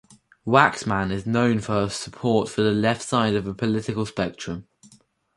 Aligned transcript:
Waxman 0.47 1.11
is 1.11 1.27
known 1.27 1.59
for 1.59 1.73
her 1.73 1.87
support 1.89 2.49
for 2.49 2.63
the 2.63 2.71
left 2.71 3.03
side 3.03 3.35
of 3.35 3.45
the 3.45 3.53
political 3.53 4.03
spectrum. 4.07 4.67